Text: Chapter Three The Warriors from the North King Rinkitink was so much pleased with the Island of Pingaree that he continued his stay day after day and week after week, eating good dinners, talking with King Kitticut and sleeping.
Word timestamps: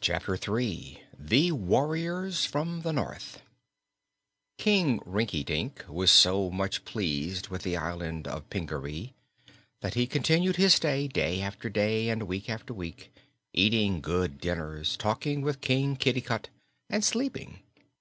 Chapter 0.00 0.36
Three 0.36 1.02
The 1.16 1.52
Warriors 1.52 2.44
from 2.44 2.82
the 2.82 2.92
North 2.92 3.40
King 4.58 4.98
Rinkitink 5.06 5.86
was 5.88 6.10
so 6.10 6.50
much 6.50 6.84
pleased 6.84 7.50
with 7.50 7.62
the 7.62 7.76
Island 7.76 8.26
of 8.26 8.50
Pingaree 8.50 9.14
that 9.80 9.94
he 9.94 10.08
continued 10.08 10.56
his 10.56 10.74
stay 10.74 11.06
day 11.06 11.40
after 11.40 11.70
day 11.70 12.08
and 12.08 12.24
week 12.24 12.50
after 12.50 12.74
week, 12.74 13.14
eating 13.52 14.00
good 14.00 14.40
dinners, 14.40 14.96
talking 14.96 15.40
with 15.40 15.60
King 15.60 15.94
Kitticut 15.94 16.48
and 16.90 17.04
sleeping. 17.04 17.60